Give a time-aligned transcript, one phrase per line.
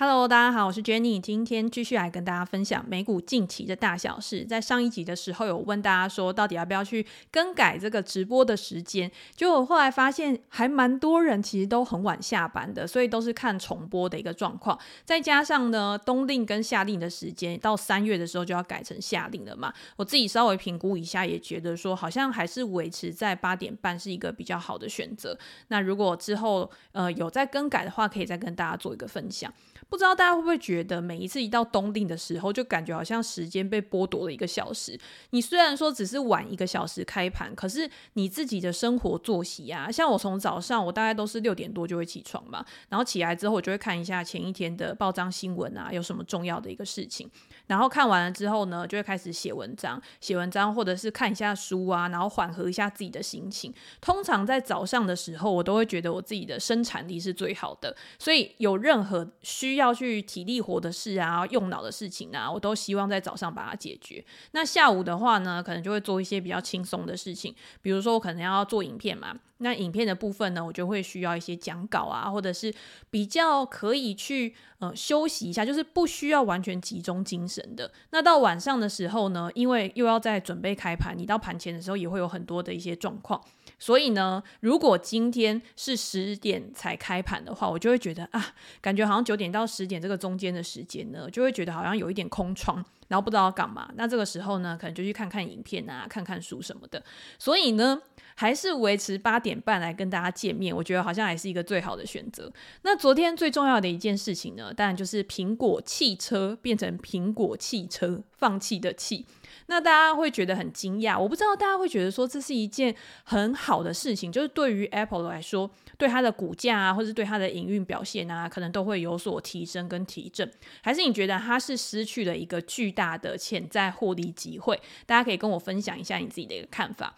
[0.00, 4.44] Hello，大家好，我是 Jenny，今天继续来跟大家分享美股近期的大小事。
[4.44, 9.10] 在上一集的时候有问大家说，到底要不要去更改这个直播的时间？
[9.34, 14.78] 结果后来发现还蛮多人其实都很晚下班的，所以都是看重播的一个状况。
[15.04, 19.74] 再加上呢，冬令跟夏令的时间到三月的时候就要改成夏令了嘛。
[19.96, 25.36] 我自己稍微评估一下，也觉得说好像还是维持在八点半是一个比较好的选择。
[25.66, 29.52] 那如果之后呃有再更改的话，可以再跟大家做一个分享。
[29.88, 34.98] 不知道大家会不会觉得，每一次一到冬令的时候，就感觉好像时间被剥夺了一个小时。
[35.30, 47.30] 你虽然说只是晚一个小时开盘，可是你自己的生活作息啊，像我从早上我大概都是六点多就会起床嘛，然后起来之后我就会看一下前一天的报章新闻啊，有什么重要的一个事情。
[47.66, 53.72] 然后看完了之后呢，就会开始写文章，写文章或者是看一下书啊，然后缓和一下自己的心情。
[54.00, 64.24] 通常在早上的时候，我都会觉得我自己的生产力是最好的，所以有任何需要去体力活的事啊，用脑的事情啊，我都希望在早上把它解决。
[64.52, 69.34] 那下午的话呢，可能就会做一些比较轻松的事情，比如说我可能要做影片嘛。
[69.60, 72.72] 那影片的部分呢，我就会需要一些讲稿啊，或者是
[73.10, 77.90] 比较可以去呃休息一下，就是不需要完全集中精神的。
[78.10, 83.42] 那到晚上的时候呢，因为又要再准备开盘，你到盘前的时候也会有很多的一些状况。
[83.78, 93.88] 所以呢，如果今天是十点才开盘的话，我就会觉得啊，感觉好像九点到十点这个中间的时间呢，就会觉得好像有一点空窗，然后不知道要干嘛。
[93.94, 97.02] 那这个时候呢，可能就去看看影片啊，看看书什么的。
[97.38, 98.00] 所以呢，
[98.34, 102.52] 还是维持八点半来跟大家见面，我觉得好像还是一个最好的选择。
[102.82, 109.24] 那昨天最重要的一件事情呢，当然就是苹果汽车变成苹果汽车，放弃的弃。
[109.70, 120.50] 那大家会觉得很惊讶，我不知道大家会觉得说这是一件很好的事情，就是对于 Apple 来说，对它的股价啊，或是对它的营运表现啊，可能都会有所提升跟提振，
[120.82, 124.80] 还是你觉得它是失去了一个巨大的潜在获利机会？
[125.04, 127.14] 大家可以跟我分享一下你自己的一个看法。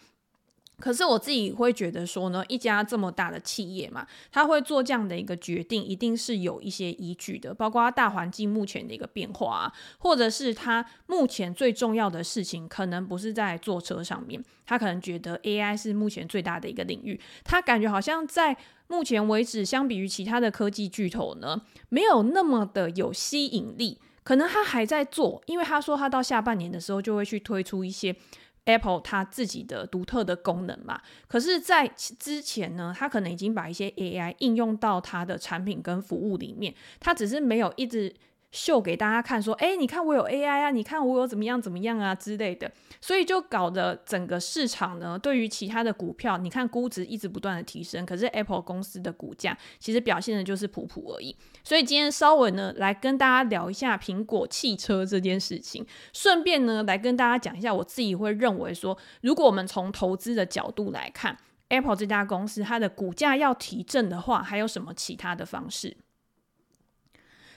[0.81, 28.15] 可是我自己会觉得说呢，一家这么大的企业嘛，他会做这样的一个决定，一定是有一些依据的，包括大环境目前的一个变化啊，或者是他目前最重要的事情，可能不是在坐车上面，他可能觉得 AI 是目前最大的一个领域，他感觉好像在目前为止，相比于其他的科技巨头呢，没有那么的有吸引力，可能他还在做，因为他说他到下半年的时候就会去推出一些。
[28.65, 38.13] Apple 它自己的独特的功能嘛，可是，在之前呢，它可能已经把一些 AI 应用到它的产品跟服务里面，它只是没有一直。
[38.51, 42.69] 秀给大家看，说，哎，你看我有 AI 啊，你看我有怎么样怎么样啊之类的，
[42.99, 51.35] 所以就搞得整个市场呢，对于其他的股票，你看估值一直不断的提升，可是 Apple 公司的股价其实表现的就是普普而已。
[51.63, 61.37] 所以今天稍微呢，来跟大家聊一下苹果汽车这件事情，顺便呢，来跟大家讲一下我自己会认为说，如果我们从投资的角度来看
[61.69, 65.95] ，Apple 这家公司它的股价要提振的话，还有什么其他的方式？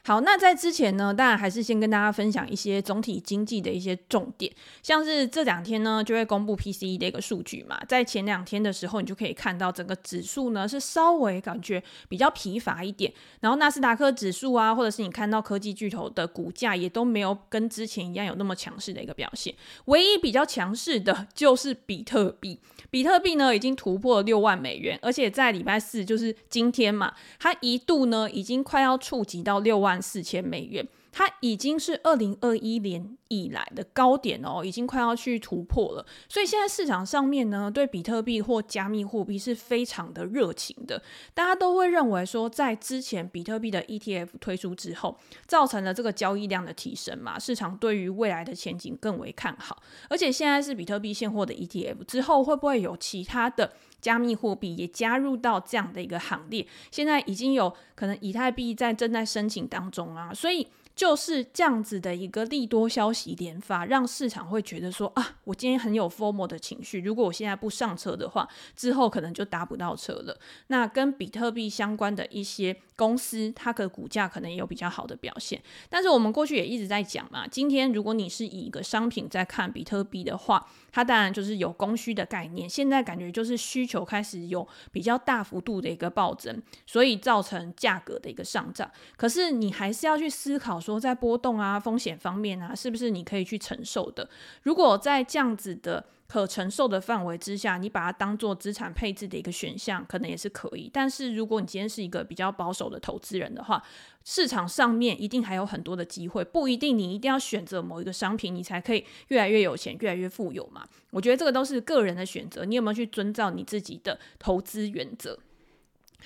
[0.06, 13.10] 好，那在之前呢，当然还是先跟大家分享一些总体经济的一些重点，像是这两天呢就会公布 PCE 的一个数据嘛，在前两天的时候，你就可以看到整个指数呢是稍微感觉比较疲乏一点，
[13.40, 19.54] 然后纳斯达克指数啊，或者是你看到科技巨头的股价也都没有跟之前一样有那么强势的一个表现，
[19.86, 22.60] 唯一比较强势的就是比特币，
[22.90, 29.93] 比特币呢已经突破了六万美元，而且在礼拜四就是今天嘛，它一度呢已经快要触及到六万。
[30.00, 36.04] 四千美元，它已经是二零二一年以来的高点哦，已经快要去突破了。
[36.28, 41.00] 所以现在市场上面呢，对比特币或加密货币是非常的热情的。
[41.32, 45.16] 大家都会认为说，在之前比特币的 ETF 推出之后，
[45.46, 49.80] 造成了这个交易量的提升嘛，市场对于未来的前景更为看好。
[50.10, 53.72] 而且现在是比特币现货的 ETF，之后会不会有其他的？
[54.00, 60.66] 加密货币也加入到这样的一个行列，现在已经有可能以太币在正在申请当中啊，所以。
[60.94, 67.00] 就是这样子的一个利多消息连发，让市场会觉得说啊，我今天很有 formal 的情绪。
[67.00, 70.38] 如果我现在不上车的话，之后可能就搭不到车了。
[70.68, 75.60] 那跟比特币相关的一些公司，它的股价可能也有比较好的表现。
[75.88, 82.68] 但是我们过去也一直在讲嘛，今天如果你是以一个商品在看比特币的话，它当然就是有供需的概念。
[82.68, 88.90] 现在感觉就是需求开始有比较大幅度的一个暴增，所以造成价格的一个上涨。
[89.16, 90.74] 可是你还是要去思考。
[90.84, 94.28] 说在波动啊、风险方面啊，是不是你可以去承受的？
[94.64, 100.90] 如果在这样子的可承受的范围之下，你把它当做资产配置的一个选项，可能也是可以。
[100.92, 103.82] 但是如果你今天是一个比较保守的投资人的话，
[104.24, 110.86] 市场上面一定还有很多的机会，不一定你一定要选择某一个商品，你才可以越来越有钱、越来越富有嘛。
[111.10, 115.38] 我觉得这个都是个人的选择，你有没有去遵照你自己的投资原则？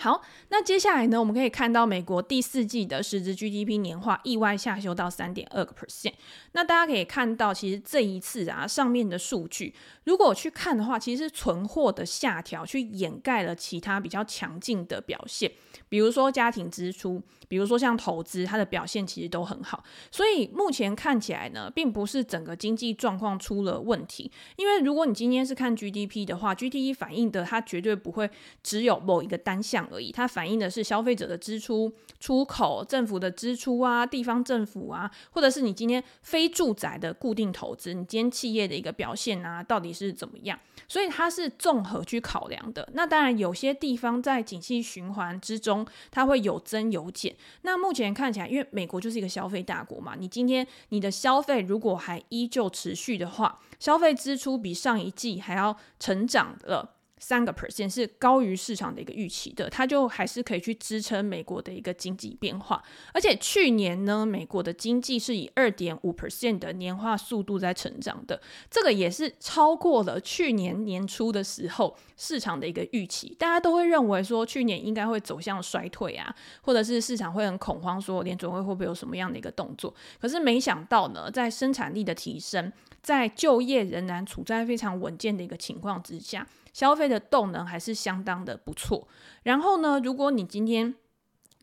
[0.00, 6.12] 好，那接下来呢，我们可以看到美国第四季的实质 GDP 年化意外下修到三点二个 percent。
[6.52, 9.74] 那大家可以看到，其实这一次啊，上面的数据，
[10.04, 15.50] 如果去看的话，其实是存货的下调去掩盖了其他比较强劲的表现，
[15.88, 19.82] 比如说家庭支出，比如说像投资，它的表现其实都很好。
[20.12, 24.30] 所以目前看起来呢，并不是整个经济状况出了问题。
[24.54, 28.30] 因为如果你今天是看 GDP 的话，GDP 反映的它绝对不会
[28.62, 29.87] 只有某一个单项。
[29.92, 40.58] 而已，它反映的是消费者的支出、出口、政府的支出啊、地方政府啊，或者是你今天非住宅的固定投资，你今天企业的一个表现啊，到底是怎么样？
[40.86, 42.88] 所以它是综合去考量的。
[42.94, 47.34] 那当然，有些地方在景气循环之中，它会有增有减。
[47.62, 56.94] 那目前看起来，因为美国就是一个消费大国嘛，你今天你的消费如果还依旧持续的话，消费支出比上一季还要成长了。
[57.18, 62.82] 三个 percent 是高于市场的一个预期的，它就还是可以去支撑美国的一个经济变化。
[63.12, 73.34] 而且去年呢，美国的经济是以二点五 percent 的年化速度在成长的，这个也是超过了去年年初的时候市场的一个预期。
[73.38, 79.94] 大家都会认为说去年应该会走向衰退啊，或者是市场会很恐慌，说联准会会不会有什么样的一个动作？
[80.20, 82.72] 可是没想到呢，在生产力的提升，
[83.02, 86.46] 在就业仍然处在非常稳健的一个情况之下。
[86.78, 89.08] 消费的动能还是相当的不错。
[89.42, 90.94] 然后呢，如果你今天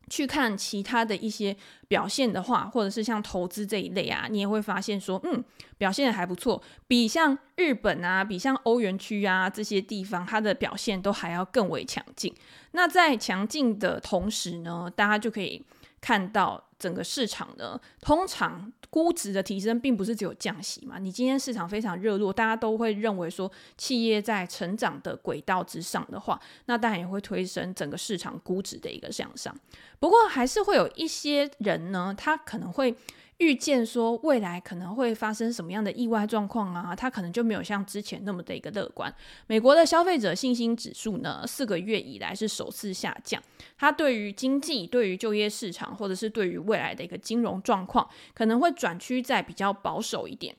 [0.09, 1.55] 去看其他的一些
[1.87, 5.41] 表现的话，或者是像投资这一类啊，你也会发现说，嗯，
[5.77, 12.35] 表现的还不错，比像日本啊，比像欧元区啊这些地方，它的表现都还要更为强劲。
[12.71, 15.65] 那在强劲的同时呢，大家就可以
[16.01, 18.73] 看到整个市场呢，通常。
[18.95, 20.97] 估值的提升并不是只有降息嘛？
[20.97, 29.53] 你今天市场非常热络，大家都会认为说企业在成长的轨道之上的话，那当然也会推升整个市场估值的一个向上。
[29.99, 32.95] 不过还是会有一些人呢，他可能会。
[33.37, 39.13] 预见说未来可能会发生什么样的意外状况啊，他可能就没有像之前那么的一个乐观。
[39.47, 43.41] 美国的消费者信心指数呢，四个月以来是首次下降。
[43.77, 50.55] 它对于经济、对于就业市场，或者是对于未来的一个金融状况，可能会转趋在比较保守一点。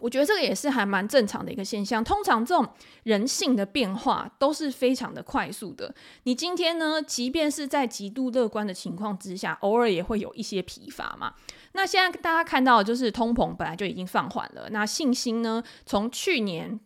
[0.00, 2.02] 我觉得这个也是还蛮正常的一个现象。
[2.02, 2.66] 通常这种
[3.02, 5.94] 人性的变化都是非常的快速的。
[6.22, 11.34] 你今天呢，即便是在极度乐观的情况之下，偶尔也会有一些疲乏嘛。
[11.72, 16.78] 那现在大家看到就是通膨本来就已经放缓了，那信心呢，从去年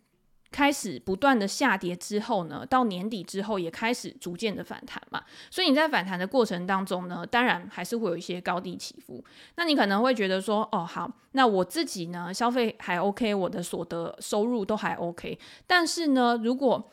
[0.51, 5.21] 开始不断的下跌之后呢，到年底之后也开始逐渐的反弹嘛。
[5.49, 9.21] 所以你在反弹的过程当中呢，当然还是会有一些高低起伏。
[9.55, 15.37] 那你可能会觉得说，哦，好，那我自己呢，消费还 OK，我的所得收入都还 OK，
[15.67, 16.89] 但是呢，如果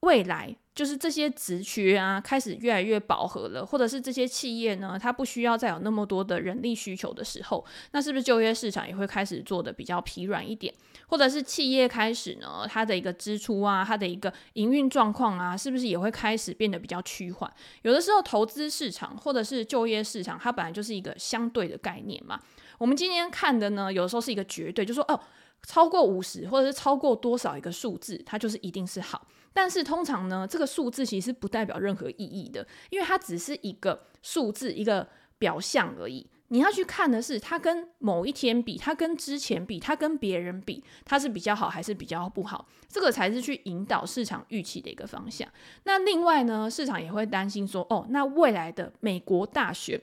[0.00, 10.72] 未来就是这些职缺啊，开始越来越饱和了，或者是这些企业呢，它不需要再有那么多的人力需求的时候，那是不是就业市场也会开始做得比较疲软一点？
[11.08, 17.52] 或者是企业开始呢，它的一个支出啊，它的一个营运状况啊，是不是也会开始变得比较趋缓？
[17.82, 22.38] 有的时候投资市场或者是就业市场，它本来就是一个相对的概念嘛。
[22.78, 25.18] 我们今天看的呢，有的时候是一个绝对，就说哦，
[25.66, 29.26] 超过五十或者是超过多少一个数字，它就是一定是好。
[29.60, 36.24] 但是通常呢，这个数字其实不代表任何意义的，因为它只是一个数字，一个表象而已。
[36.50, 42.68] 你要去看的是，它跟某一天比，它跟之前比，它跟别人比，它是比较好还是比较不好？
[42.88, 45.48] 这个才是去引导市场预期的一个方向。
[45.82, 50.00] 那另外呢，市场也会担心说，哦，那未来的美国大选。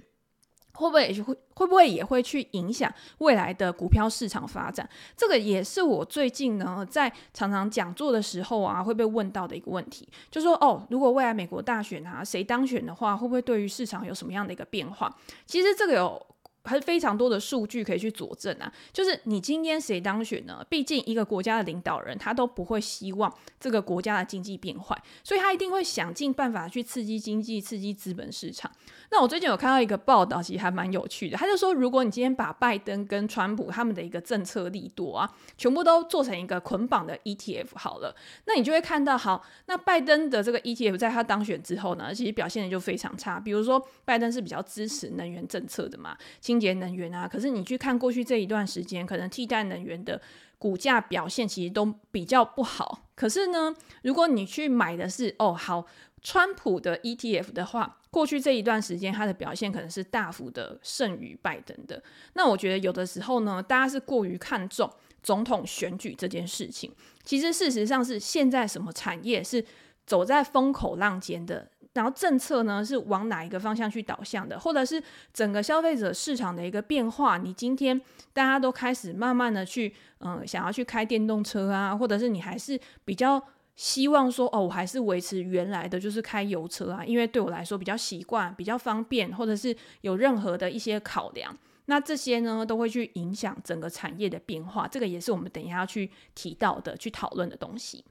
[0.76, 4.88] 会不会也会会不会也会去影响未来的股票市场发展？
[5.18, 15.14] 这个也是我最近呢在常常讲座的时候啊会被问到的一个问题，就说哦，如果未来美国大选啊谁当选的话，会不会对于市场有什么样的一个变化？
[15.46, 16.26] 其实这个有。
[16.66, 20.66] 还是非常多的数据可以去佐证啊，就是你今天谁当选呢？
[20.70, 28.70] 毕竟一个国家的领导人，他都不会希望这个国家的经济变坏，所以他一定会想尽办法去刺激经济、刺激资本市场。
[29.12, 43.40] 那我最近有看到一个报道，其实还蛮有趣的，他就说，如果你今天把拜登跟川普他们的一个政策力度啊，全部都做成一个捆绑的 ETF 好了，那你就会看到，好，那拜登的这个 ETF 在他当选之后呢，其实表现的就非常差。
[43.40, 46.18] 比如说，拜登是比较支持能源政策的嘛，
[46.56, 50.22] 清洁能源啊，可是你去看过去这一段时间，可能替代能源的
[50.58, 53.10] 股价表现其实都比较不好。
[53.14, 55.86] 可是呢，如果你去买的是哦好，
[56.22, 62.02] 川普的 ETF 的话，过去这一段时间它的表现可能是大幅的胜于拜登的。
[62.34, 64.90] 那我觉得有的时候呢，大家是过于看重
[65.22, 66.92] 总统选举这件事情。
[67.24, 69.66] 其实事实上是现在什么产业是
[70.06, 71.68] 走在风口浪尖的。
[71.96, 75.02] 然后政策呢是往哪一个方向去导向的，或者是
[75.34, 77.38] 整个消费者市场的一个变化？
[77.38, 78.00] 你今天
[78.34, 83.42] 大家都开始慢慢的去，嗯、想要去开电动车啊，或者是你还是比较
[83.78, 94.86] 希望说，哦，我还是维持原来的，就是开油车啊，因为对我来说比较习惯，比较方便，或者是有任何的一些考量，那这些呢都会去影响整个产业的变化。
[94.86, 98.04] 这个也是我们等一下要去提到的，去讨论的东西。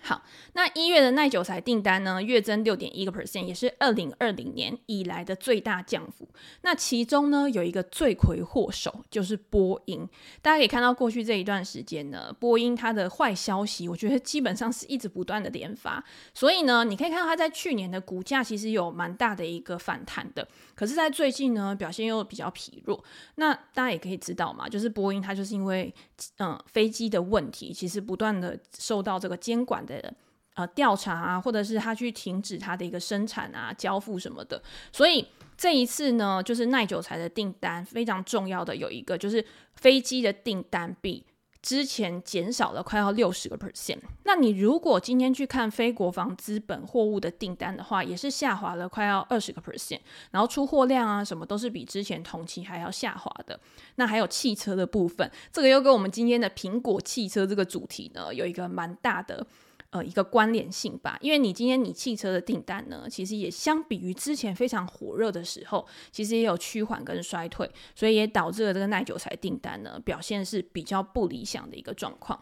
[0.00, 6.28] 好，那一月的耐久材订单呢，月增六点一个 percent，也是二零二零年以来的最大降幅。
[6.62, 10.08] 那其中呢，有一个罪魁祸首就是波音。
[10.40, 16.02] 大家可以看到，过去这一段时间呢，波音它的坏消息，我觉得基本上是一直不断的连发。
[16.32, 20.46] 所以呢，你可以看到它在去年的股价其实有蛮大的一个反弹的，
[20.78, 23.02] 可是，在最近呢，表现又比较疲弱。
[23.34, 25.92] 那大家也可以知道嘛，就是波音它就是因为
[26.36, 30.14] 嗯飞机的问题，其实不断的受到这个监管的
[30.54, 39.44] 呃调查啊，或者是他去停止它的一个生产啊、交付什么的，所以这一次呢，就是耐久材的订单非常重要的有一个，就是
[39.74, 41.24] 飞机的订单比
[41.60, 43.98] 之前减少了快要六十个 percent。
[44.24, 50.00] 那你如果今天去看非国防资本货物的订单的话，也是下滑了快要二十个 percent，
[50.30, 53.58] 然后出货量啊什么都是比之前同期还要下滑的。
[53.96, 59.46] 那还有汽车的部分，这个又跟我们今天的苹果汽车这个主题呢，有一个蛮大的。
[59.90, 72.38] 呃，一个关联性吧，因为你今天你汽车的订单呢，其实也相比于之前非常火热的时候，其实也有趋缓跟衰退，所以也导致了这个耐久材订单呢，表现是比较不理想的一个状况。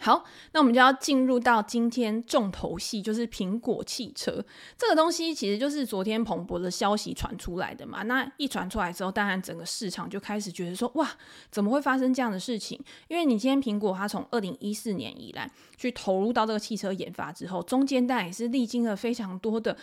[0.00, 4.44] 好，那我们就要进入到今天重头戏，就是苹果汽车
[4.76, 8.02] 这个东西，其实就是昨天彭博的消息传出来的嘛。
[8.02, 11.10] 那一传出来之后，当然整个市场就开始觉得说，哇，
[11.50, 12.80] 怎么会发生这样的事情？
[13.08, 19.76] 因为你今天苹果它从二零一四年以来去投入到这个汽车研发之后，中间当然也是历经了非常多的。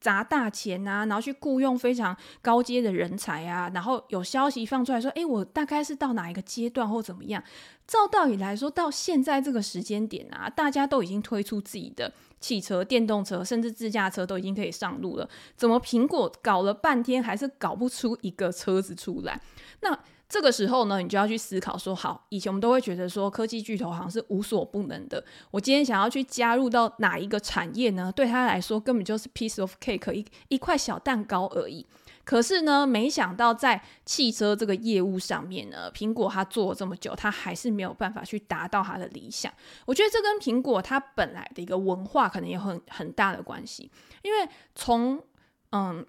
[0.00, 7.42] 砸大钱啊，然后去雇佣非常高阶的人才啊，然后有消息放出来说，诶，我大概是到哪一个阶段或怎么样？
[7.86, 19.40] 照道理来说，到现在这个时间点啊，大家都已经推出自己的汽车、电动车，甚至自驾车都已经可以上路了，怎么苹果搞了半天还是搞不出一个车子出来？
[19.80, 19.98] 那？
[20.28, 25.24] 这个时候呢，你就要去思考说，好，以前我们都会觉得说，科技巨头好像是无所不能的。
[25.50, 28.12] 我今天想要去加入到哪一个产业呢？
[28.14, 31.86] 对他来说，根本就是 piece of cake，一一块小蛋糕而已。
[32.24, 39.50] 可是呢，没想到在汽车这个业务上面呢，苹果它做了这么久，它还是没有办法去达到它的理想。
[39.86, 45.22] 我觉得这跟苹果它本来的一个文化可能有很很大的关系，因为从
[45.70, 46.04] 嗯。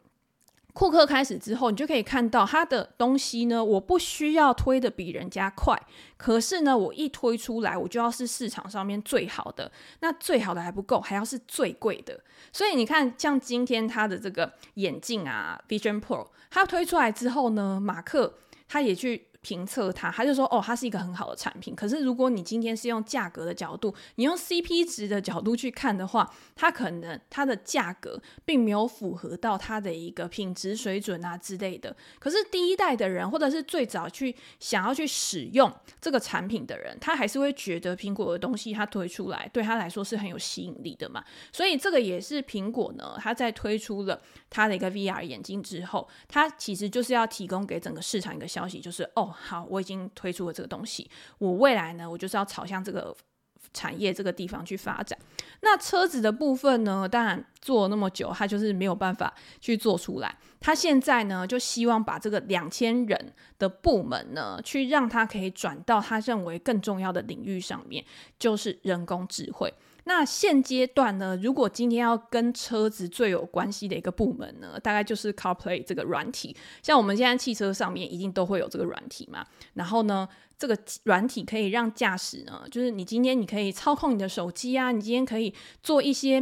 [0.80, 3.62] 库克开始之后，你就可以看到他的东西呢。
[3.62, 5.78] 我不需要推的比人家快，
[6.16, 9.70] 可是呢，我一推出来，我就要是市场上面最好的。
[10.00, 12.18] 那最好的还不够，还要是最贵的。
[12.54, 18.36] 所以你看，像今天他的这个眼镜啊，Vision Pro，他推出来之后呢，马克
[18.70, 19.26] 他也去。
[19.42, 21.74] 评测它，他就说哦，它是一个很好的产品。
[21.74, 31.96] 可是如果你今天是用价格的角度，你用 CP 值的角度去看的话，它可能它的价格并没有符合到它的一个品质水准啊之类的。
[32.20, 41.24] 可是第一代的人，或者是最早去想要去使用这个产品的人，他还是会觉得苹果的东西它推出来对他来说是很有吸引力的嘛。
[41.54, 49.29] 所以这个也是苹果呢，它在推出了它的一个 VR 眼镜之后，它其实就是要提供给整个市场一个消息，就是哦。
[49.32, 51.10] 好，我已经推出了这个东西。
[51.38, 53.16] 我未来呢，我就是要朝向这个
[53.74, 55.18] 产业这个地方去发展。
[55.62, 60.36] 那车子的部分呢，当然做了那么久，他就是没有办法去做出来。
[60.60, 68.04] 他现在呢，就希望把这个两千人的部门呢，去让他可以转到他认为更重要的领域上面，
[68.38, 69.74] 就是人工智慧。
[70.10, 76.56] 那现阶段呢，如果今天要跟车子最有关系的一个部门呢，大概就是 CarPlay 这个软体。
[76.82, 79.46] 像我们现在汽车上面一定都会有这个软体嘛。
[79.76, 86.42] 然后呢，这个软体可以让驾驶呢，就是你今天你可以操控你的手机啊，你今天可以做一些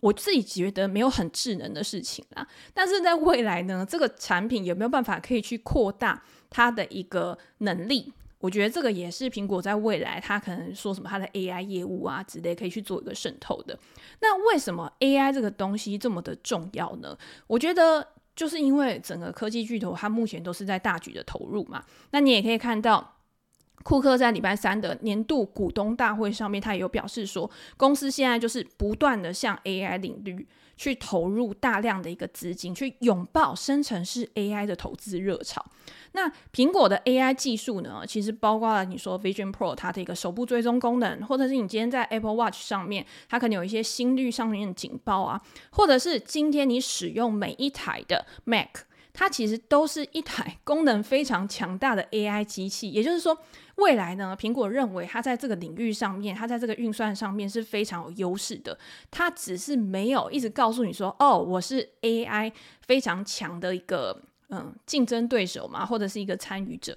[0.00, 2.46] 我自己觉得没有很智能的事情啦。
[2.72, 8.12] 但是在未来呢，这个产品有没有办法可以去扩大它的一个能力？
[8.40, 13.78] 我觉得这个也是苹果在未来，它可能说什么它的 AI 业务啊之类，可以去做一个渗透的。
[14.20, 17.16] 那为什么 AI 这个东西这么的重要呢？
[17.46, 21.84] 我觉得就是因为整个科技巨头它目前都是在大举的投入嘛。
[22.12, 23.14] 那你也可以看到。
[23.84, 35.64] 库克在礼拜三的年度股东大会上面，他也有表示说，公司现在就是不断的向 AI 领域去投入大量的一个资金，去拥抱生成式 AI 的投资热潮。
[36.18, 48.68] 那苹果的 AI 技术呢，其实包括了你说 Vision Pro 它的一个手部追踪功能，或者是你今天在 Apple Watch 上面，它可能有一些心率上面的警报啊，或者是今天你使用每一台的 Mac。
[49.14, 53.36] 它其实都是一台功能非常强大的 AI 机器，也就是说，
[53.74, 58.78] 未来呢，苹果认为它在这个领域上面，它在这个运算上面是非常有优势的。
[59.10, 66.96] 它只是没有一直告诉你说，哦，我是 AI 非常强的一个嗯竞争对手嘛，或者是一个参与者。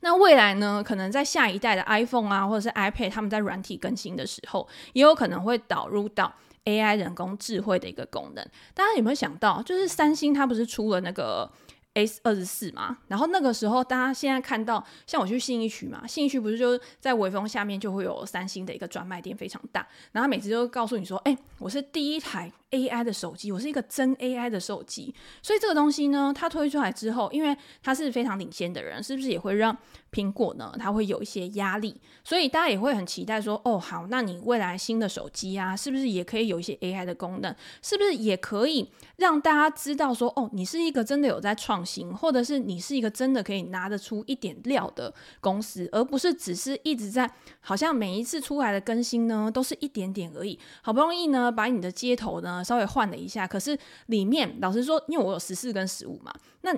[0.00, 6.32] 那未来呢，可能在下一代的 iPhone 啊，或者是 iPad，他们在软体更新的时候，也有可能会导入到。
[6.64, 9.60] AI 人工智慧的一个功能，大家有没有想到？
[9.62, 11.50] 就是三星它不是出了那个
[11.94, 12.98] S 二十四嘛？
[13.08, 19.84] 然后那个时候，大家现在看到，像我去信义区嘛，信义区不是就在微风下面就会有三星的一个专卖店，非常大。
[20.12, 29.76] 然后每次就告诉你说：“哎、我是第一台。” AI 的手机，我是一个真 AI 的手机，所以这个东西呢，它推出来之后，因为它是非常领先的人，是不是也会让
[30.10, 32.00] 苹果呢，它会有一些压力？
[32.24, 37.54] 所以大家也会很期待说，哦，好，那你未来新的手机啊，是不是也可以有一些 AI 的功能？
[37.82, 52.61] 是不是也可以让大家知道说，哦，你是一个真的有在创新，或者是你是一个真的可以拿得出一点料的公司，而不是只是一直在好像每一次出来的更新呢，都是一点点而已，好不容易呢，把你的接头呢。
[52.64, 56.76] 稍微换了一下，可是里面老实说，因为我有十四跟十五嘛，那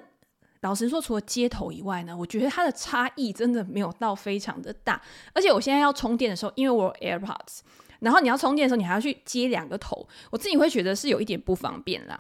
[0.61, 5.01] 老实说，除了接头以外呢，我觉得它的差异真的没有到非常的大。
[5.33, 7.61] 而且我现在要充电的时候，因为我 AirPods，
[8.01, 12.19] 然后你要充电的时候，你还要去接两个头，我自己会觉得是有一点不方便啦。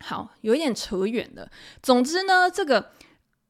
[0.00, 1.50] 好，有一点扯远了。
[1.82, 2.90] 总之呢，这个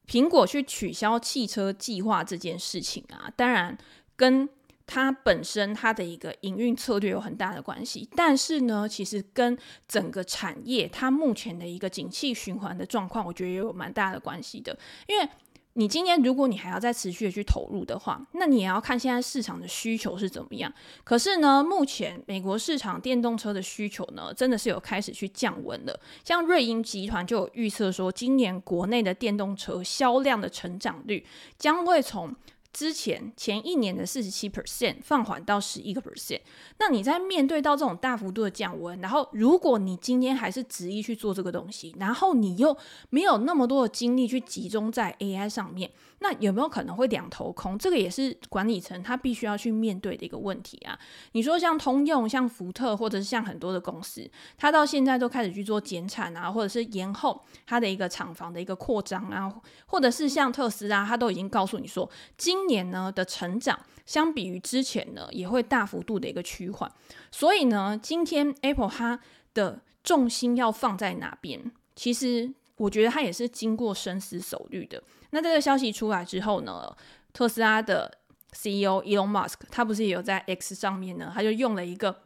[0.07, 3.77] 苹果去取消汽车计划这件事情啊，当然
[4.15, 4.49] 跟。
[4.87, 14.77] 它本身它的一个营运策略有很大的关系，但是呢，其实跟整个产业它目前的一个景气循环的状况，我觉得也有蛮大的关系的。
[15.07, 15.27] 因为
[15.73, 20.71] 你今天如果你还要再持续的去投入的话，那你也要看现在市场的需求是怎么样。
[21.03, 25.99] 可是呢，目前美国市场电动车的需求呢，真的是有开始去降温了。
[26.23, 31.25] 像瑞银集团就有预测说，今年国内的电动车销量的成长率
[31.57, 32.33] 将会从。
[32.75, 36.41] 之前前一年的四十七 percent 放缓到十一个 percent，
[36.77, 42.75] 那你在面对到这种大幅度的降温，然后如果你今天还是执意去做这个东西，然后你又
[43.09, 45.89] 没有那么多的精力去集中在 AI 上面，
[46.27, 47.77] 那有没有可能会两头空？
[47.77, 50.97] 这个也是管理层他必须要去面对的一个问题啊。
[51.33, 59.53] 你说像通用、像福特，或者是像很多的公司，他到现在都开始去做减产啊，或者是延后他的一个厂房的一个扩张啊，
[59.85, 66.91] 或者是像特斯拉，他都已经告诉你说今年呢的成长，相比于之前呢，也会大幅度的一个趋缓。
[67.29, 69.19] 所以呢，今天 Apple 它
[69.53, 71.71] 的重心要放在哪边？
[71.95, 75.01] 其实我觉得他也是经过深思熟虑的。
[75.31, 76.95] 那这个消息出来之后呢，
[77.33, 78.19] 特斯拉的
[78.51, 82.23] CEO Elon Musk 他不是也有在 X 上面呢，他就用了一个。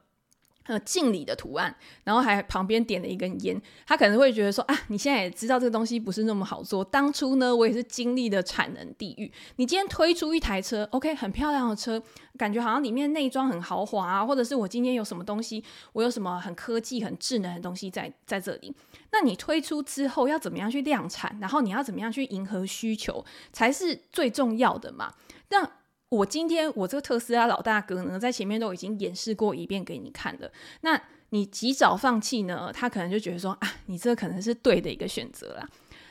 [0.69, 6.86] 呃，敬礼的图案，然后还旁边点了一根烟，他可能会觉得说啊，你现在也知道这个东西不是那么好做。
[6.86, 9.32] 当初呢，我也是经历了产能地狱。
[9.55, 11.99] 你今天推出一台车，OK，很漂亮的车，
[12.38, 18.71] 感觉好像里面内装很豪华啊，或者是我今天有什么东西，我有什么很科技、很智能的东西在在这里。
[19.12, 21.36] 那你推出之后要怎么样去量产？
[21.41, 25.12] 然后你要怎么样去迎合需求，才是最重要的嘛？
[25.49, 25.67] 那。
[26.10, 30.52] 我今天我这个特斯拉老大哥呢，在前面都已经演示过一遍给你看了。
[30.82, 35.69] 那你及早放弃呢，他可能就觉得说啊，你这可能是对的一个选择啦。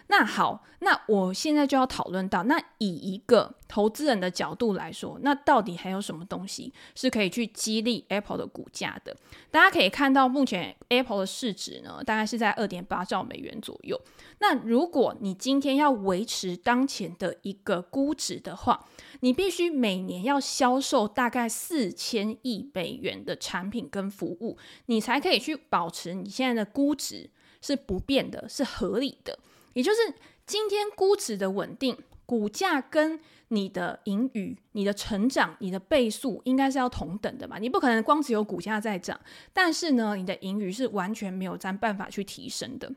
[0.08, 9.14] 那好，那我现在就要讨论到，那以一个投资人的角度来说，那到底还有什么东西是可以去激励 Apple 的股价的？
[9.50, 14.00] 大家可以看到，目前 Apple 的市值呢，大概是在二点八兆美元左右。
[14.38, 18.86] 那如果你今天要维持当前的一个估值的话，
[19.20, 27.28] 你必须每年要销售大概四千亿美元的产品跟服务，你才可以去保持你现在的估值
[27.60, 29.38] 是不变的，是合理的。
[29.74, 29.98] 也就是
[30.46, 37.58] 今天估值的稳定，股价跟你的盈余、你的成长、你的倍数应该是要同等的嘛？
[37.58, 39.18] 你不可能光只有股价在涨，
[39.52, 42.92] 但是呢，你的盈余是完全没有占办法去提升的。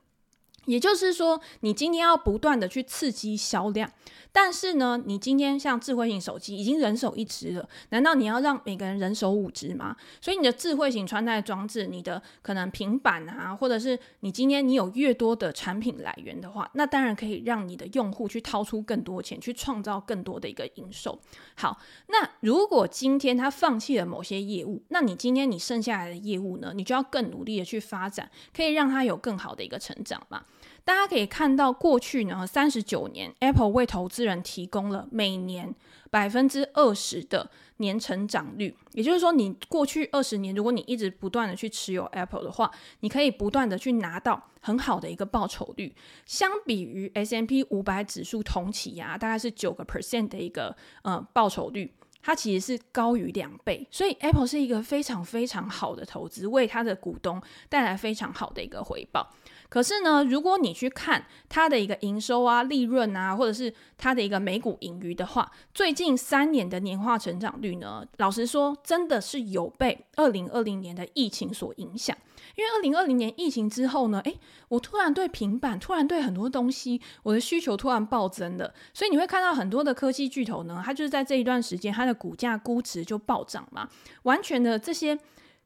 [0.65, 3.91] 也就是说，你今天要不断的去刺激销量，
[4.31, 9.95] 但是呢，你今天像智慧型手机已经人手一支了，难道你要让每个人人手五支吗？
[10.21, 21.19] 所以你的智慧型穿戴装置，你的可能平板啊，或者是你今天你有越多的产品来源的话，那当然可以让你的用户去掏出更多钱，去创造更多的一个营收。
[21.55, 30.43] 好，那如果今天他放弃了某些业务，那你今天你剩下来的业务呢，你就要更努力的去发展，可以让它有更好的一个成长嘛。
[30.83, 35.73] 大家可以看到，过去呢三十九年，Apple 为投资人提供了每年
[36.09, 38.75] 百分之二十的年成长率。
[38.93, 45.95] 也就是说，你过去二十年，如果你一直不断的去持有 Apple 的话，你可以不断的去拿到很好的一个报酬率。
[46.25, 53.87] 相比于 S M P 五百指数同期啊，大概是九个 percent 的一个呃报酬率，它其实是高于两倍。
[53.91, 59.31] 所以 Apple 是一个非常非常好的投资，为它的股东带来非常好的一个回报。
[59.71, 72.13] 可是呢，如果你去看它的一个营收啊、利润啊，或者是它的一个每股盈余的话，最近三年的年化成长率呢，老实说，真的是有被二零二零年的疫情所影响。
[72.57, 83.87] 因为二零二零年疫情之后呢，诶，我突然对平板，突然对很多东西，我的需求突然暴增了，所以你会看到很多的科技巨头呢，它就是在这一段时间，它的股价估值就暴涨嘛，
[84.23, 85.17] 完全的这些。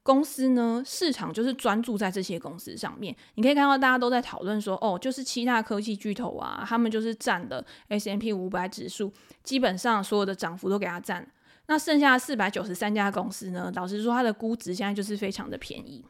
[0.05, 3.15] 公司呢，市场就是专注在这些公司上面。
[3.33, 9.11] 你可以看到大家都在讨论说，哦，就是七大科技巨头啊，他们就是占了 S M P 五百指数，
[9.43, 11.27] 基本上所有的涨幅都给它占。
[11.65, 16.05] 那剩下四百九十三家公司呢，老实说，它的估值现在就是非常的便宜。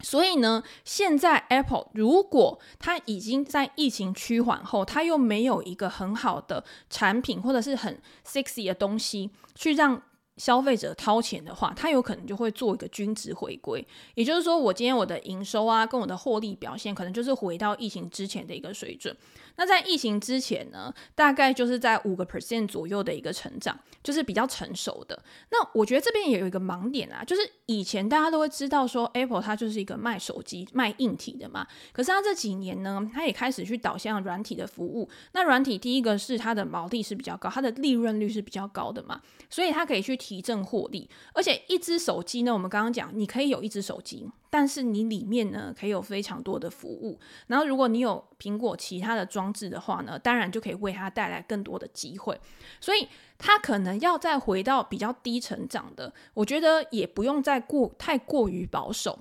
[0.00, 10.00] 所以呢，现在 Apple 如果它已经在疫情趋缓后，它又没有一个很好的产品或者是很 sexy 的东西去让。
[10.38, 19.14] 消费者掏钱的话，他有可能就会做一个均值回归，也就是说，我今天我的营收啊，跟我的获利表现，可能就是回到疫情之前的一个水准。
[19.58, 25.22] 那在疫情之前呢，大概就是在五个 percent 左右的一个成长，就是比较成熟的。
[25.50, 35.10] 那我觉得这边也有一个盲点啊，就是以前大家都会知道说 Apple 它就是一个卖手机、卖硬体的嘛，可是它这几年呢，它也开始去导向软体的服务。
[35.32, 41.10] 那软体第一个是它的毛利是比较高，它的利润率是比较高的嘛，所以它可以去提振获利。
[41.34, 44.30] 而且一只手机呢，我们刚刚讲，你可以有一只手机。
[44.50, 52.40] 但是你里面呢，可以有非常多的服务，然后如果你有苹果其他的装置的话呢，当然就可以为它带来更多的机会。
[52.80, 59.18] 所以它可能要再回到比较低成长的，我觉得也不用再过太过于保守。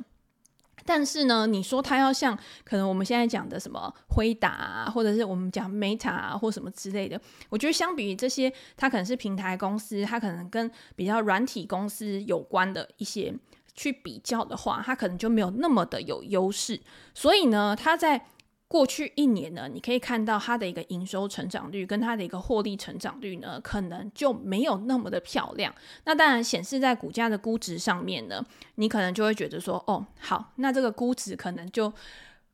[0.85, 13.35] 但是呢，你说它要像可能我们现在讲的什么辉达啊，或者是我们讲 Meta 啊，或什么之类的，我觉得相比于这些，它可能是平台公司，它可能跟比较软体公司有关的一些。
[13.77, 16.81] 去比较的话，它可能就没有那么的有优势，
[17.13, 18.25] 所以呢，它在
[18.67, 25.73] 过去一年呢，你可以看到它的一个营收成长率跟它的一个获利成长率呢，可能就没有那么的漂亮。
[26.03, 28.43] 那当然显示在股价的估值上面呢，
[28.75, 31.93] 你可能就会觉得说，哦，好，那这个估值可能就。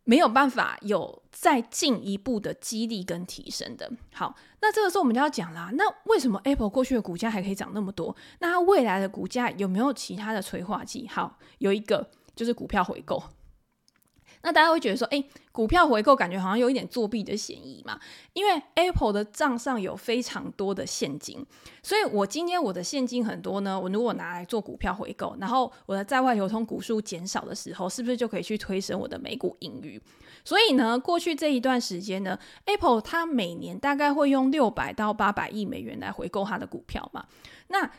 [0.05, 3.89] 没有办法有再进一步的激励跟提升的。
[4.13, 8.15] 好，那这个时候我们就要讲啦，那为什么 Apple 过去的股价还可以涨那么多？
[8.39, 11.07] 那它未来的股价有没有其他的催化剂？
[11.07, 13.21] 好，有一个就是股票回购。
[14.43, 17.97] 那大家会觉得说，诶，股票回购感觉好像有一点作弊的嫌疑嘛？
[18.33, 21.45] 因为 Apple 的账上有非常多的现金，
[21.81, 30.01] 所以我今天我的现金很多呢，我如果拿来做股票回购，然后我的在外流通股数减少的时候，是不是就可以去推升我的每股盈余？
[30.43, 37.25] 所以呢，过去这一段时间呢，Apple 它每年大概会用六百到八百亿美元来回购它的股票嘛？
[37.67, 37.89] 那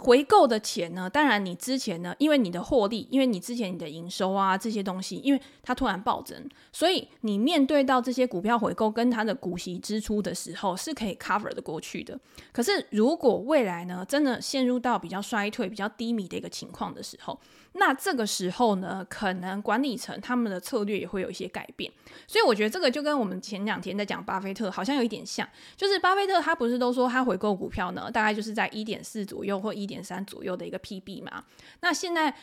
[0.00, 1.08] 回购的钱呢？
[1.08, 12.18] 当然，你之前呢，因为你的获利，因为你之前你的营收啊这些东西，因为它突然暴增，所以你面对到这些股票回购跟它的股息支出的时候，是可以 cover 的过去的。
[12.50, 17.38] 可是如果未来呢，真的陷入到比较衰退、比较低迷的一个情况的时候，
[17.72, 21.92] 那这个时候呢，可能管理层他们的策略也会有一些改变，
[22.26, 31.44] 所以我觉得这个就跟我们前两天在讲巴菲特好像有一点像，就是巴菲特他不是都说他回购股票呢，大概就是在一点四左右或一点三左右的一个 PB 嘛。
[31.80, 32.34] 那现在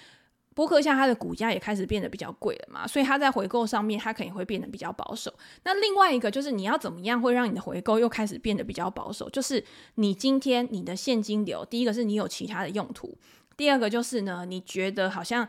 [0.54, 5.32] 波克夏它的股价也开始变得比较贵了嘛，所以它在回购上面它可能会变得比较保守。
[5.64, 9.64] 那另外一个就是你要怎么样会让你的回购又开始变得比较保守，就是
[9.96, 13.16] 你今天你的现金流，第一个是你有其他的用途。
[13.56, 15.48] 第二个就是呢，你觉得好像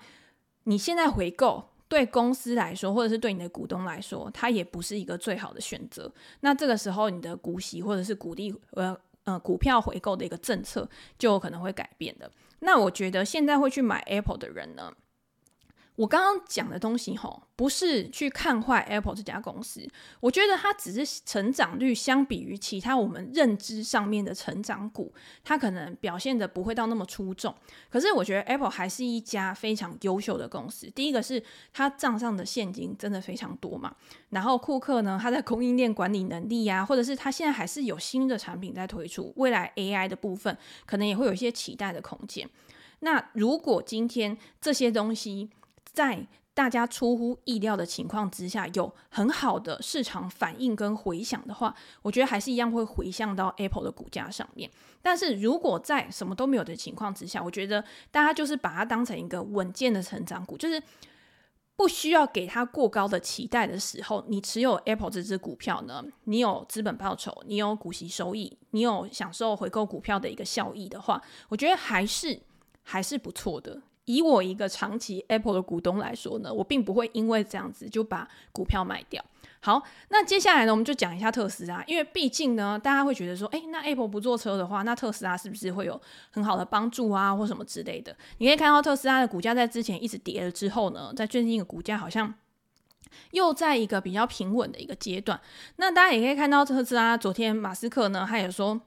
[0.65, 6.13] 你现在回购对公司来说，或者是对你的股东来说，它也不是一个最好的选择。
[6.41, 8.95] 那这个时候，你的股息或者是股利呃
[9.29, 10.89] 呃股票回购的一个政策
[11.19, 12.31] 就可能会改变的。
[12.61, 14.91] 那我觉得现在会去买 Apple 的人呢，
[15.99, 19.85] 我刚刚讲的东西吼，不是去看坏 Apple 这家公司，
[20.21, 27.53] 我觉得它只是成长率相比于其他我们认知上面的成长股，它可能表现得不会到那么出众。
[27.91, 30.89] 可是我觉得 Apple 还是一家非常优秀的公司。
[30.91, 33.93] 第一个是它账上的现金真的非常多嘛，
[34.31, 40.57] 然后库克呢，他在供应链管理能力呀、啊，或者是他现在还是有新的产品在推出，未来 AI 的部分
[40.87, 42.49] 可能也会有一些期待的空间。
[43.01, 45.49] 那如果今天这些东西，
[45.93, 51.73] 在大家出乎意料的情况之下，有很好的市场反应跟回响的话，
[52.03, 54.69] 我觉得还是一样会回向到 Apple 的股价上面。
[55.01, 60.83] 但是如果在什么都没有的情况之下，我觉得大家就是把它当成一个稳健的成长股，就是
[61.77, 72.41] 不需要给它过高的期待的时候，你持有 Apple 这支股票呢，你有资本报酬，你有股息收益，你有享受回购股票的一个效益的话，我觉得还是
[72.83, 73.81] 还是不错的。
[74.09, 79.23] 以我一个长期 Apple 的股东来说呢，我并不会因为这样子就把股票卖掉。
[79.61, 88.17] 好，那接下来呢，我们就讲一下特斯拉，因为毕竟呢，大家会觉得说，诶，那 Apple 不做车的话，那特斯拉是不是会有很好的帮助啊，或什么之类的？
[88.39, 92.33] 你可以看到特斯拉的股价在之前一直跌了之后呢，在最近的股价好像
[93.33, 95.39] 又在一个比较平稳的一个阶段。
[95.77, 98.81] 那大家也可以看到特斯拉昨天马斯克呢，他也说。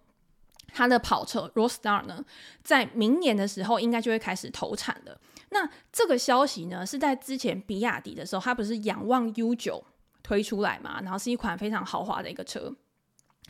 [0.73, 2.23] 它的跑车 Roadstar 呢，
[2.63, 5.19] 在明年的时候应该就会开始投产了。
[5.49, 9.83] 那这个消息呢，是在之前比亚迪的时候，它不是仰望 U 九
[10.23, 11.01] 推出来嘛？
[11.01, 12.73] 然后是一款非常豪华的一个车。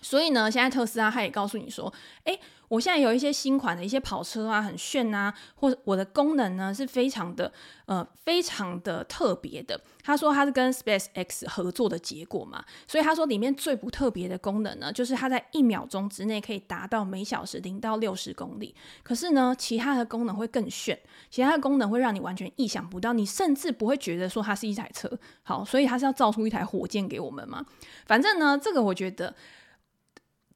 [0.01, 7.51] 所以呢，现在特斯拉他也告诉你说，诶，我现在有一些新款的一些跑车啊，很炫啊，或者我的功能呢是非常的
[7.85, 9.79] 呃非常的特别的。
[10.03, 18.73] 他说他是跟 SpaceX 合作的结果嘛，所以他说里面最不特别的功能呢，就是它在一秒钟之内可以达到每小时零到六十公里。
[19.03, 25.11] 可是呢，其他的功能会更炫，其他的功能会让你完全意想不到，你甚至不会觉得说它是一台车。
[25.43, 27.63] 好，所以他是要造出一台火箭给我们嘛？
[28.07, 29.35] 反正呢，这个我觉得。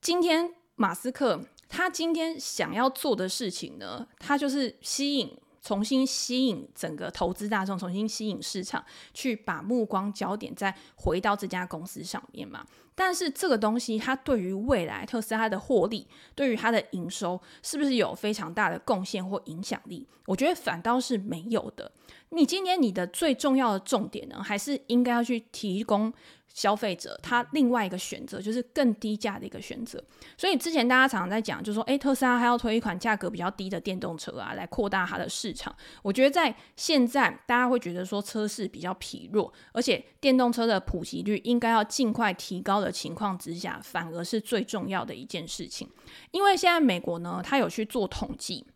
[0.06, 12.64] 今天马斯克他今天想要做的事情呢，他就是吸引，重新吸引整个投资大众，重新吸引市场，去把目光焦点再回到这家公司上面嘛。
[12.96, 20.08] 但是这个东西，它对于未来特斯拉的获利，对于它的营收，是不是有非常大的贡献或影响力？
[20.24, 21.92] 我觉得反倒是没有的。
[22.30, 26.12] 你今天你的最重要的重点呢，还是应该要去提供。
[26.54, 30.02] 消费者他另外一个选择就是更低价的一个选择，
[30.38, 35.76] 所以之前大家常常在讲，就是说，诶，特斯拉还要推一款价格比较低的电动车啊，来扩大它的市场。
[36.02, 45.88] 我觉得在现在大家会觉得说车市比较疲弱，而且电动车的普及率应该要尽快提高的的情况之下，反而是最重要的一件事情。
[46.30, 48.66] 因为现在美国呢，他有去做统计。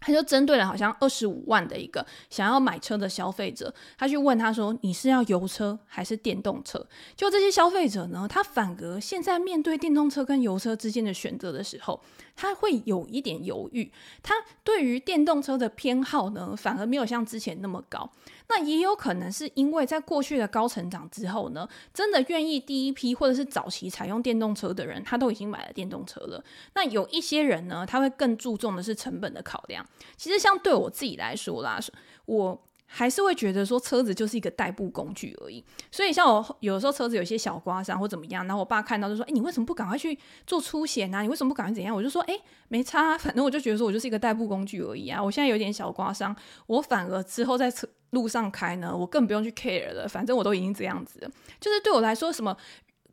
[0.00, 6.86] 他就针对了好像二十五万的一个想要买车的消费者，他去问他说：“你是要油车还是电动车？”
[7.18, 12.00] 就这些消费者呢，他反而现在面对电动车跟油车之间的选择的时候，
[12.40, 13.90] 他会有一点犹豫。
[14.22, 18.08] 他对于电动车的偏好呢，反而没有像之前那么高。
[18.48, 26.42] 那也有可能是因为在过去的高成长之后呢，真的愿意第一批或者是早期采用电动车的人，他都已经买了电动车了。
[26.74, 29.84] 那有一些人呢，他会更注重的是成本的考量。
[30.16, 31.80] 其实像对我自己来说啦，
[32.26, 32.62] 我。
[32.90, 41.20] 还是会觉得说车子就是一个代步工具而已，所以像我有时候车子有些小刮伤或怎么样，然后我爸看到就说：“哎，你为什么不赶快去做出险啊？
[41.20, 42.34] 你为什么不赶快怎样？”我就说：“哎，
[42.68, 45.22] 没差，啊反正我就觉得说我就是一个代步工具而已啊。
[45.22, 46.34] 我现在有点小刮伤，
[46.66, 51.30] 我反而之后在车路上开呢，我更不用去 care 了，反正我都已经这样子了。
[51.60, 52.56] 就是对我来说，什么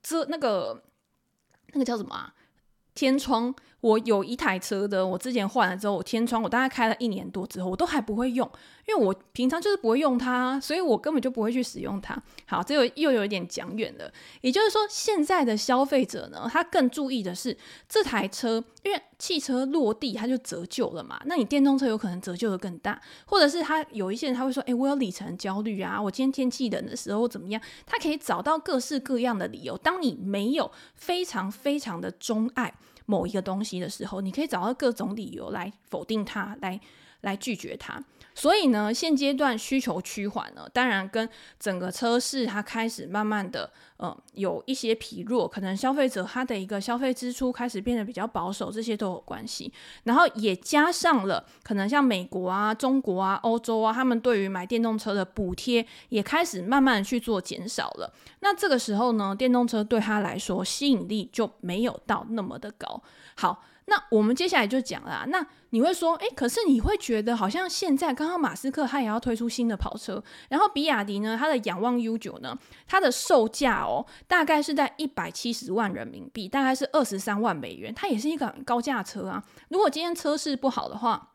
[0.01, 0.81] 这那个
[1.73, 2.33] 那个叫什么啊？
[2.93, 3.53] 天窗。”
[3.85, 8.49] 我有一台车的，我之前换了之后，我天窗我大概开了一年多之后，我都还不会用，
[8.87, 12.19] 因为我平常就是不会用它，所以我根本就不会去使用它。
[12.47, 14.11] 好，这又又有一点讲远了。
[14.41, 17.55] 也就是说，现在的消费者呢，他更注意的是
[17.87, 27.61] 这台车，因为汽车落地它就折旧了嘛，那你电动车有可能折旧的更大，或者是他有一些人他会说，诶，我有里程焦虑啊，我今天天气冷的时候怎么样？
[27.85, 29.77] 他可以找到各式各样的理由。
[29.77, 32.73] 当你没有非常非常的钟爱。
[33.05, 36.79] 某一个东西的时候，你可以找到各种理由来否定它，来
[37.21, 38.03] 来拒绝它。
[38.35, 49.71] 所以呢，现阶段需求趋缓呢，当然跟整个车市它开始慢慢的，呃，有一些疲弱，可能消费者他的一个消费支出开始变得比较保守，这些都有关系。
[50.03, 58.13] 然后也加上了，可能像美国啊、中国啊、欧洲啊，他们对于买电动车的补贴也开始慢慢去做减少了。
[58.41, 63.01] 那这个时候呢，电动车对他来说吸引力就没有到那么的高。
[63.35, 63.63] 好。
[63.87, 79.43] 那我们接下来就讲啦，那你会说，诶，可是你会觉得好像现在刚刚马斯克他也要推出新的跑车，然后比亚迪呢，它的仰望 U 九呢，它的售价哦，大概是在一百七十万人民币，大概是二十三万美元，它也是一个高价车啊。
[79.69, 81.33] 如果今天车市不好的话，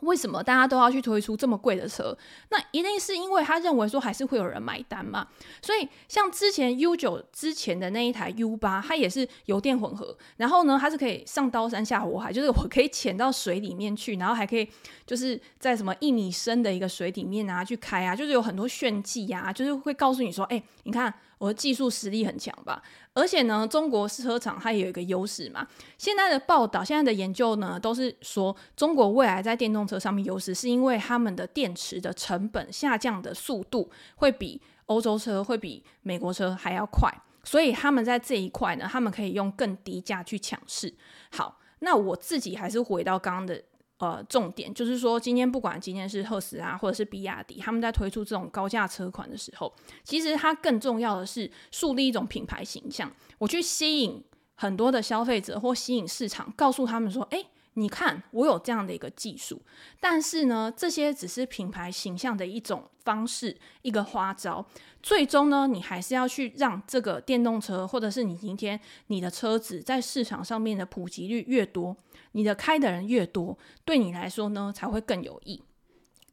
[0.00, 2.16] 为什么大家都要去推出这么贵的车？
[2.50, 5.26] 那一定是因为他认为说还是会有人买单嘛。
[5.62, 14.68] 所以像之前 U 九之前的那一台 U 八它也是油电混合，然后呢，它是可以上刀山下火海，就是我可以潜到水里面去，然后还可以
[15.06, 21.12] 就是在什么一米深的一个水里面啊去开啊，就是有很多炫技呀，就是会告诉你说，哎，你看。
[21.38, 22.80] 我的技术实力很强吧，
[23.14, 25.66] 而且呢，中国车厂它也有一个优势嘛。
[25.96, 37.08] 现在的报道、现在的研究呢，都是说中国未来在电动车上面优势，是因为他们的电池的成本下降的速度会比欧洲车、会比美国车还要快，
[37.44, 40.92] 所以他们在这一块呢，他们可以用更低价去抢市。
[41.30, 43.62] 好，那我自己还是回到刚刚的。
[43.98, 54.22] 呃，重点就是说，今天不管今天是特斯拉或者是比亚迪，他们在推出这种高价车款的时候，其实它更重要的是树立一种品牌形象，我去吸引
[54.54, 57.44] 很多的消费者或吸引市场，告诉他们说，哎。
[57.74, 59.60] 你看，我有这样的一个技术，
[60.00, 64.64] 但是呢，这些只是品牌形象的一种方式，一个花招。
[65.02, 71.96] 最终呢，你还是要去让这个电动车，或者是你今天你的车子在市场上面的普及率越多，
[72.32, 75.62] 你的开的人越多，对你来说呢，才会更有益。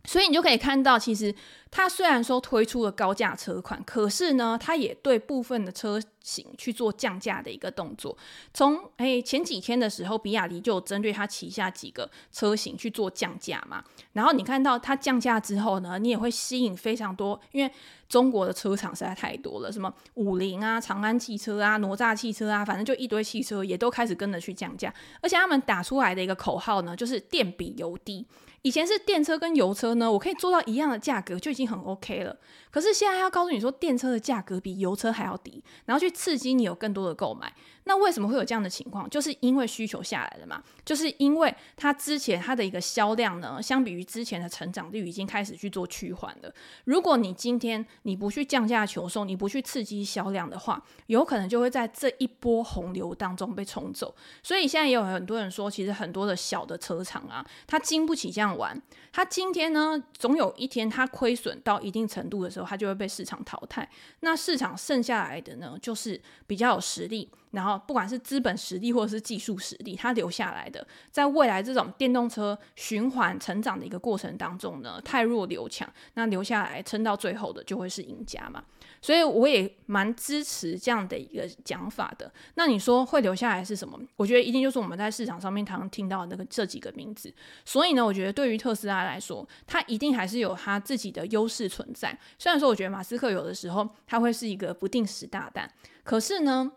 [0.06, 1.34] 所以你就可以看到，其实
[1.70, 8.18] 它虽然说推出了高价车款，可是呢，它也对部分的车型去做降价的一个动作。
[8.54, 13.84] 从诶、前几天的时候，比亚迪就针对它旗下几个车型去做降价嘛。
[14.14, 17.72] 然后你看到它降价之后呢，你也会吸引非常多，因为
[18.10, 24.92] 中国的车厂实在太多了，什么五菱啊、长安汽车啊、哪吒汽车啊，反正就一堆汽车也都开始跟着去降价。
[25.22, 28.26] 而且他们打出来的一个口号呢，就是电比油低。
[28.63, 32.38] 以前是电车跟油车呢，我可以做到一样的价格就已经很 OK 了。
[32.69, 37.52] 可是现在要告诉你说，电车的价格比油车还要低，然后去刺激你有更多的购买。
[37.86, 39.10] 那为什么会有这样的情况？
[39.10, 40.63] 就是因为需求下来了嘛。
[40.86, 46.54] 就是因为它之前它的一个销量呢，相比于之前的成长率已经开始去做趋缓了。
[46.86, 54.15] 如果你今天你不去降价求售，你不去刺激销量的话，有可能就会在这一波洪流当中被冲走。
[54.44, 58.52] 所以现在也有很多人说，其实很多的小的车厂啊，它经不起这样。
[58.58, 58.80] 玩，
[59.13, 63.89] 它今天呢，总有一天它亏损到一定程度的时候，它就会被市场淘汰。
[64.20, 67.30] 那市场剩下来的呢，就是比较有实力。
[67.52, 78.64] 然后，不管是资本实力或者是技术实力，它留下来的，在未来这种电动车循环成长的一个过程当中呢，太弱留强，那留下来撑到最后的就会是赢家嘛。
[79.02, 82.32] 所以我也蛮支持这样的一个讲法的。
[82.56, 84.00] 那你说会留下来是什么？
[84.16, 87.34] 我觉得一定就是我们在市场上面常常听到的那个这几个名字。
[87.66, 92.18] 所以呢，我觉得对于特斯拉来说，它一定还是有它自己的优势存在。
[92.38, 95.70] 虽然说我觉得马斯克有的时候他会是一个不定时大弹，
[96.04, 96.72] 可是呢。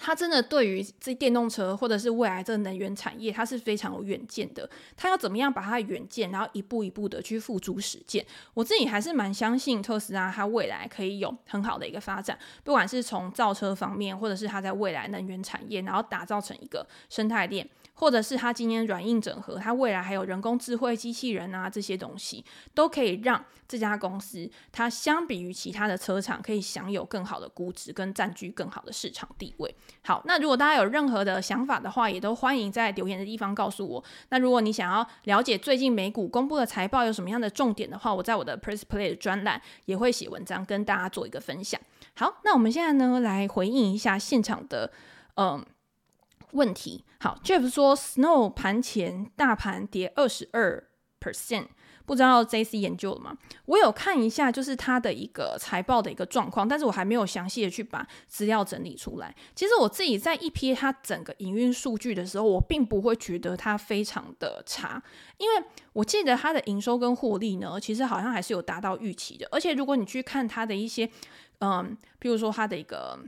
[0.00, 4.68] 他真的对于这电动车或者是未来这能源产业，他是非常有远见的。
[4.96, 8.24] 他要怎么样把他的远见，然后一步一步的去付诸实践？
[8.54, 17.68] 我自己还是蛮相信特斯拉，它未来可以有很好的一个发展，不管是从造车方面，或者是它在未来能源产业，然后打造成一个生态链。
[17.98, 29.74] 或者是它今天软硬整合，它未来还有人工智慧、机器人啊这些东西，都可以让这家公司它相比于其他的车厂，可以享有更好的估值跟占据更好的市场地位。
[30.04, 34.04] 好，那如果大家有任何的想法的话，也都欢迎在留言的地方告诉我。
[34.28, 41.80] 那如果你想要了解最近美股公布的财报有什么样的重点的话，我在我的 Press Play 的专栏也会写文章跟大家做一个分享。
[42.14, 44.92] 好，那我们现在呢来回应一下现场的
[45.34, 45.66] 嗯。
[46.52, 50.88] 问题好，Jeff 说，Snow 盘前大盘跌二十二
[51.20, 51.66] percent，
[52.06, 53.36] 不知道 JC 研究了吗？
[53.66, 59.34] 我有看一下，就是他的一个财报的一个状况，但是我还没有详细的去把资料整理出来。
[59.54, 65.02] 其实我自己在一批他整个营运数据的时候，我并不会觉得它非常的差，
[65.38, 69.48] 因为我记得它的营收跟获利呢，其实好像还是有达到预期的。
[69.50, 71.10] 而且如果你去看它的一些，
[71.58, 73.18] 嗯，比如说它的一个。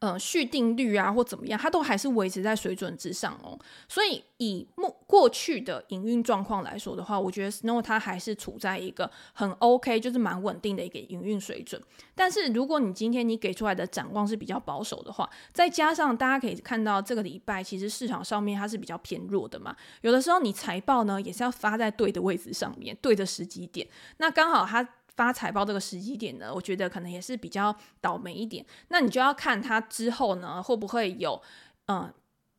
[0.00, 3.58] 呃，续订率啊，或怎么样，它都还是维持在水准之上哦。
[3.86, 11.78] 所以以目过去的营运状况来说的话，我觉得 Snow 它还是处在一个很 OK，就是蛮稳定的一个营运水准。
[12.14, 23.86] 但是如果你今天你给出来的展望是比较保守的话，再加上大家可以看到这个礼拜其实市场上面它是比较偏弱的嘛，有的时候你财报呢也是要发在对的位置上面，对的时机点，
[24.16, 24.88] 那刚好它。
[25.20, 28.64] 发财报这个时机点呢，我觉得可能也是比较倒霉一点。
[28.88, 31.38] 那你就要看它之后呢，会不会有
[31.88, 32.10] 嗯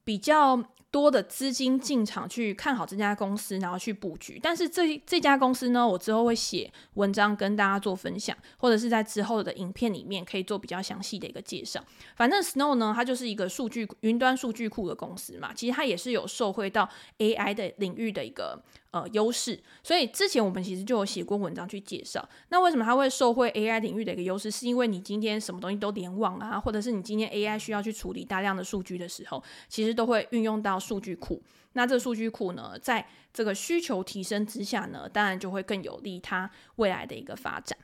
[0.03, 4.37] 比较多的资金进场去看好这家公司，然后去布局。
[4.43, 11.83] 但是这这家公司呢，我之后会写文章跟大家做分享，或者是在之后的影片里面可以做比较详细的一个介绍。
[12.15, 16.87] 反正 Snow 呢，它就是一个数据云端数据库的公司嘛，其实它也是有受惠到
[17.17, 18.61] AI 的领域的一个
[18.91, 19.59] 呃优势。
[19.81, 22.27] 所以之前我们其实就有写过文章去介绍。
[22.49, 24.51] 那为什么它会受惠 AI 领域的一个优势？
[24.51, 30.81] 是因为你今天什么东西都联网啊，或者是你今天 AI 需要去处理大量的数据的时候，其实都会运用到。
[30.81, 31.41] 数据库，
[31.73, 37.77] 那这数据库呢，在这个需求提升之下呢，当然就会更有利它未来的一个发展。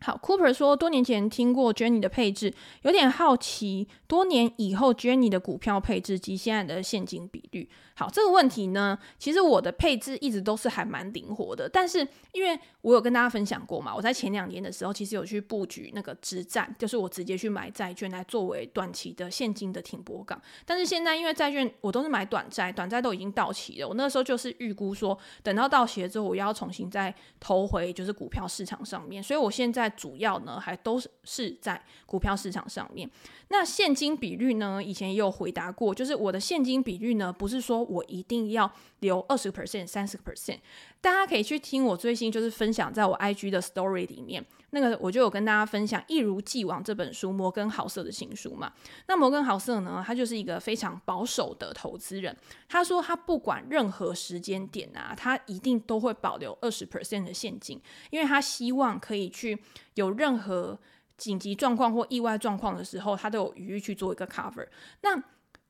[0.00, 7.68] 好，Cooper 说，多年前听过 Jenny 的配置，有点好奇，多年以后 Jenny 的股票配置及现在的现金比率。
[7.98, 20.40] 好，这个问题呢，其实我的配置一直都是还蛮灵活的，但是因为我有跟大家分享过嘛，我在前两年的时候，其实有去布局那个直债，就是我直接去买债券来作为短期的现金的停泊港。
[20.64, 33.10] 但是现在因为债券我都是买短债，短债都已经到期了，我那时候就是预估说，等到到期了之后，我要重新再投回就是股票市场上面，所以我现在主要呢还都是在股票市场上面。
[33.48, 38.70] 那现金比率呢，以前也有回答过，就是我的现金比率呢，不是说我一定要
[39.00, 40.58] 留二十个 percent、三十 percent，
[41.00, 48.72] 大家可以去听我最新就是分享在我 IG 的 story 里面，那个我就有跟大家分享《一如既往》这本书，摩根豪瑟的新书嘛。
[49.06, 52.36] 那摩根豪瑟呢，他就是一个非常保守的投资人，
[52.68, 57.80] 他说他不管任何时间点啊，他一定都会保留二十 percent 的现金，
[58.10, 59.58] 因为他希望可以去
[59.94, 60.78] 有任何
[61.16, 64.66] 紧急状况或意外状况的时候，他都有余裕去做一个 cover。
[65.02, 65.20] 那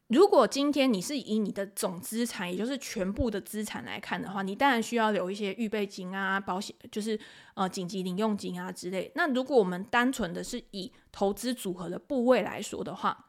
[0.08, 7.18] 如果今天你是以你的总资产，也就是全部的资产来看的话，你当然需要留一些预备金啊、保险，就是
[7.54, 9.12] 呃紧急零用金啊之类。
[9.14, 13.26] 那如果我们单纯的是以投资组合的部位来说的话，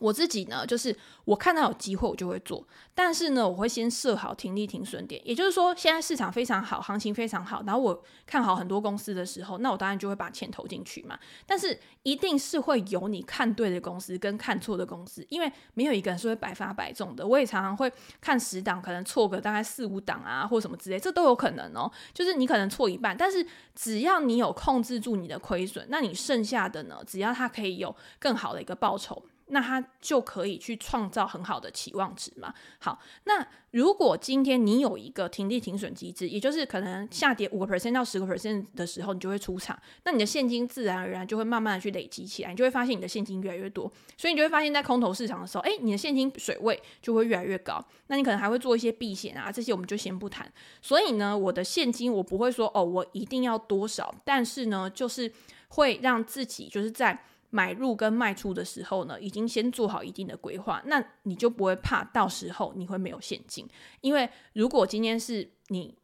[0.00, 2.66] 我自己呢，就是我看到有机会，我就会做。
[2.94, 5.20] 但是呢，我会先设好停利停损点。
[5.24, 11.18] 也就是说，现在市场非常好，行情非常好，然后我看好很多公司的时候，那我当然就会把钱投进去嘛。
[11.46, 17.26] 但是一定是会有你看对的公司跟看错的公司，因为没有一个人是会百发百中的。
[17.26, 21.90] 我也常常会看十档，可能错个大概四五档啊，或什么之类，这都有可能哦。
[22.12, 29.22] 就是你可能错一半，但是只要你有控制住你的亏损，那你剩下的呢，只要它可以有更好的一个报酬。
[29.50, 32.52] 那它就可以去创造很好的期望值嘛。
[32.78, 47.84] 好，那如果今天你有一个停利停损机制，也就是可能下跌五个 percent 到十个 percent 的时候，你就会出场，那你的现金自然而然就会慢慢的去累积起来，你就会发现你的现金越来越多，所以你就会发现在空头市场的时候，诶，你的现金水位就会越来越高。
[48.06, 50.50] 那你可能还会做一些避险啊，这些我们就先不谈。
[50.80, 55.30] 所以呢，我的现金我不会说哦，我一定要多少，但是呢，就是
[55.68, 57.24] 会让自己就是在。
[57.50, 63.66] 买入跟卖出的时候呢，已经先做好一定的规划，那你就不会怕到时候你会没有现金。
[64.00, 65.96] 因为如果今天是你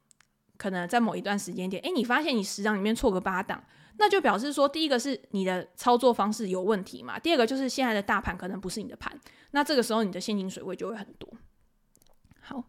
[0.56, 3.62] 可能在某一段时间点，诶，你发现你十档里面错个八档，
[3.98, 9.18] 那就表示说，第一个是你的操作方式有问题嘛，第二个就是现在的大盘可能不是你的盘，
[9.50, 11.28] 那这个时候你的现金水位就会很多。
[12.40, 12.64] 好，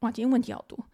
[0.00, 0.86] 哇，今天问题好多。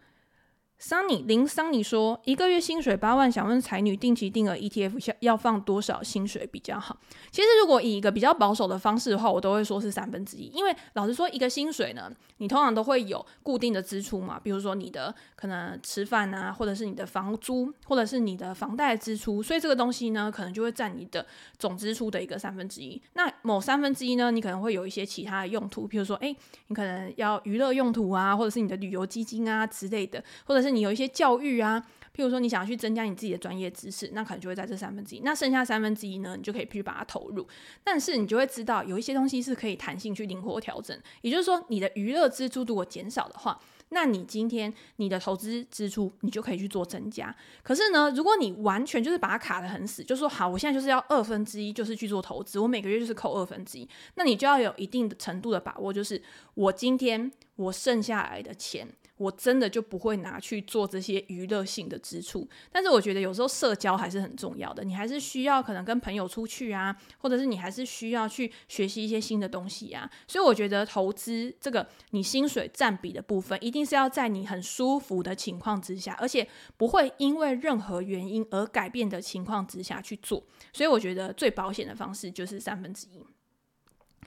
[0.79, 6.97] 桑尼林桑尼说，一个月薪水八万，想问才女定期定额 ETF 要放多少薪水比较好？
[7.31, 21.25] 其实如果以一个比较保守的方式的话，我都会说是三分之一，因为老实说，一个薪水呢，你通常都会有固定的支出嘛，比如说你的可能吃饭啊，或者是你的房租，或者是你的房贷支出，所以这个东西呢，可能就会占你的
[21.57, 23.01] 总支出的一个三分之一。
[23.15, 26.33] 那某三分之一呢，你可能会有一些其他的用途，比如说，诶，
[26.67, 30.68] 你可能要娱乐用途啊，或者是你的旅游基金啊之类的，或者是。
[30.69, 31.83] 你有一些教育啊，
[32.15, 35.21] 譬如说你想要去增加你自己的专业知识，那可能就会在这三分之一。
[35.23, 37.47] 那剩下三分之一呢，你就可以去把它投入。
[37.83, 40.97] 但是你就会知道，有一些东西是可以弹性去灵活调整。
[41.21, 43.59] 也就是说，你的娱乐支出如果减少的话，
[43.91, 47.35] 那你今天你的投资支出你就可以去做增加。
[47.63, 56.21] 可是呢，如果你完全就是把它卡得很死，就说好，我现在就是要二分之一就是去做投资，我每个月就是扣二分之一，那你就要有一定的程度的把握，就是
[56.53, 58.87] 我今天我剩下来的钱。
[59.19, 70.09] 我真的就不会拿去做这些娱乐性的支出，但是我觉得有时候社交还是很重要的，你还是需要可能跟朋友出去啊，或者是你还是需要去学习一些新的东西啊。
[70.25, 76.47] 所以我觉得投资这个你薪水占比的部分，一定是要在你很舒服的情况之下，而且
[76.77, 80.41] 不会因为任何原因而改变的情况之下去做。
[80.71, 83.19] 所以我觉得最保险的方式就是三分之一。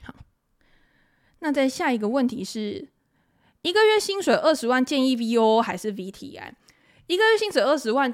[0.03, 0.13] 好，
[1.39, 2.92] 那在下一个问题是。
[3.63, 6.51] 一个月薪水二十万，建议 V O 还是 VTI？
[7.07, 8.13] 一个月薪水二十万，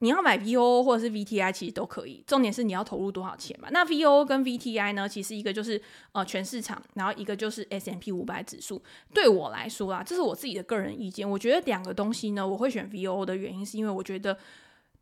[0.00, 2.22] 你要买 V O 或者是 VTI，其实都可以。
[2.26, 3.68] 重点是你要投入多少钱嘛？
[3.70, 5.08] 那 V O 跟 VTI 呢？
[5.08, 5.80] 其实一个就是
[6.12, 8.82] 呃全市场，然后一个就是 S M P 五百指数。
[9.14, 11.28] 对我来说啊，这是我自己的个人意见。
[11.28, 14.36] 我觉得两个东西呢，我会选 V O 的原因，是因为我觉得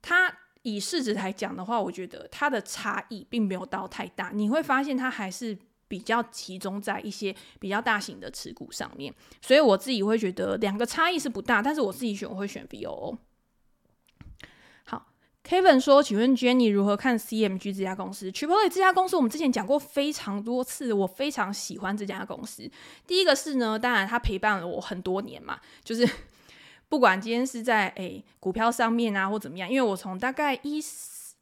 [0.00, 4.30] 它以市值来讲的话，我觉得它的差异并没有到太大。
[4.32, 5.58] 你会发现它还是
[5.92, 9.12] 比较集中在一些比较大型的持股上面，
[9.42, 11.60] 所以我自己会觉得两个差异是不大。
[11.60, 13.18] 但是我自己选，我会选 VOO。
[15.44, 22.70] Kevin 说：“请问 Jenny 如何看 CMG 这家公司？Chipotle 这家公司我们之前讲过非常多次，我非常喜欢这家公司。
[23.06, 26.08] 第一个是呢，当然它陪伴了我很多年嘛，就是
[26.88, 30.80] 不管今天是在诶、股票上面啊或怎么样，因为我从大概一。”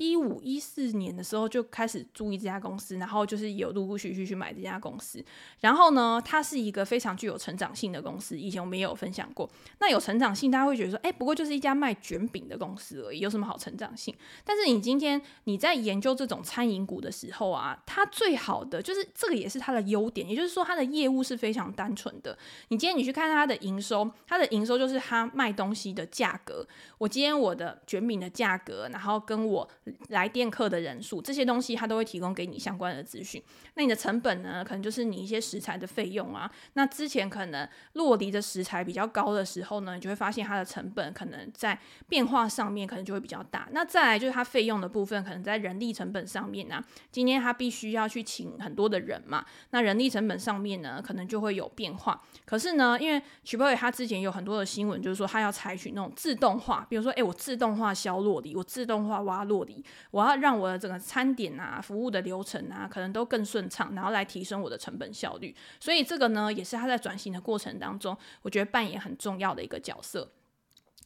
[0.01, 5.23] 一五一四年的时候就开始注意这家公司，然后就是有陆陆续续去买这家公司。
[5.61, 8.39] 然后呢，它是一个非常具有成长性的公司。
[8.41, 9.49] 以前我们也有分享过。
[9.79, 14.15] 那有成长性，大家会觉得说，哎，不过就是一家卖卷饼的公司而已，有什么好成长性？
[14.43, 22.39] 但是你今天你在研究这种餐饮股的时候啊，它最好的就是这个也是它的优点，也就是说它的业务是非常单纯的。
[22.69, 26.67] 你今天你去看它的营收，它的营收就是它卖东西的价格。
[26.97, 29.69] 我今天我的卷饼的价格，然后跟我
[30.09, 33.43] 来电客的人数，这些东西它都会提供给你相关的资讯。
[33.75, 34.65] 那你的成本呢？
[34.65, 36.51] 可能就是你一些食材的费用啊。
[36.75, 41.79] 那之前可能酪梨的食材比较高的时候呢，你就会发现它的成本可能在
[42.09, 43.69] 变化上面可能就会比较大。
[43.73, 46.85] 那再来就是它费用的部分，可能在人力成本上面啊。
[47.11, 52.23] 今天它必须要去请很多的人嘛，那人力成本上面呢，可能就会有变化。
[52.45, 59.80] 可是呢，因为 Chipotle 它之前有很多的新闻，就是说他要采取那种自动化，比如说，诶，我自动化削酪梨，我自动化挖落地
[60.11, 65.55] 我要让我的整个餐点啊、服务的流程啊，可能都更顺畅，然后来提升我的成本效率。
[65.79, 70.31] 所以这个呢，也是他在转型的过程当中，我觉得扮演很重要的一个角色。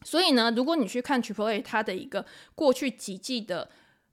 [0.03, 3.69] 所以呢，如果你去看 Chipotle 它的一个过去几季的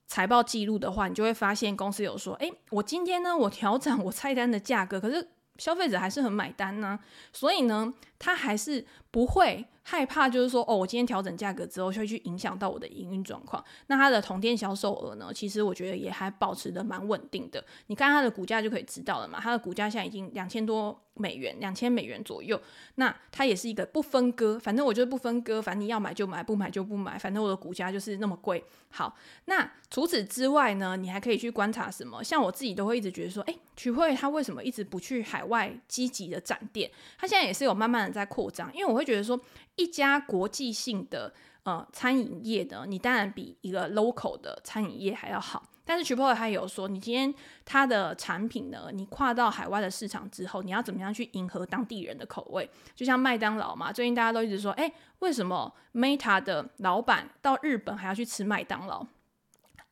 [0.07, 6.99] 财报记录的话，你就会发现公司有说：“诶，我今天呢，我调整我菜单的价格，可是消费者还是很买单呢。”
[7.33, 9.67] 所以呢，他还是不会。
[9.85, 13.62] 害怕就是说，哦，我今天调整价格之后，就会去影响到我的营运状况。
[13.89, 15.33] 那它的同店销售额呢？
[15.35, 17.62] 其实我觉得也还保持得蛮稳定的。
[17.89, 19.41] 你看它的股价就可以知道了嘛。
[19.41, 22.61] 它的股价现在已经两千多美元，两千美元左右。
[22.95, 28.64] 那它也是一个不分割，反正我就是不分割，反正你要买就买，不买就不买，反正我的股价就是那么贵。
[28.91, 29.16] 好，
[29.47, 32.22] 那除此之外呢，你还可以去观察什么？
[32.22, 36.91] 像我自己都会一直觉得说，诶，Chipotle 它为什么一直不去海外积极的展店？
[37.18, 39.41] 它现在也是有慢慢的在扩张，因为我会觉得说。
[39.77, 41.33] 一家国际性的
[41.64, 45.68] 呃餐饮业呢，你当然比一个 local 的餐饮业还要好。
[45.85, 52.70] 但是 Chipotle 还有说，你今天它的产品呢，你跨到海外的市场之后，你要怎么样去迎合当地人的口味？
[52.95, 59.05] 就像麦当劳嘛，最近大家都一直说，诶，为什么 Meta 的老板到日本还要去吃麦当劳？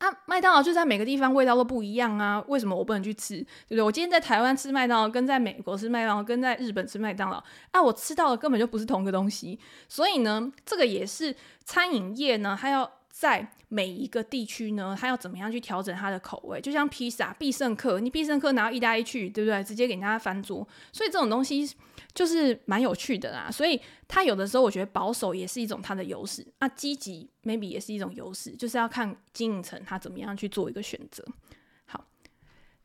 [0.01, 3.35] 啊，麦当劳就在每个地方味道都不一样啊，为什么我不能去吃？
[3.67, 3.83] 对不对？
[3.83, 7.37] 我今天在台湾吃麦当劳，跟在美国吃麦当劳，跟在日本吃麦当劳，
[7.69, 9.59] 啊，我吃到的根本就不是同一个东西。
[9.87, 12.91] 所以呢，这个也是餐饮业呢，它要
[13.21, 16.59] 在每一个地区呢，他要怎么样去调整他的口味？
[16.59, 19.63] 就像披萨，必胜客，你必胜客拿到意大利去，对不对？
[19.63, 20.67] 直接给人家翻桌。
[20.91, 21.75] 所以这种东西。
[22.13, 31.23] 就是蛮有趣的啦，所以他有的时候我觉得保守也是一种他的优势，那积极 maybe 也是一种优势，就是要看经营层他怎么样去做一个选择。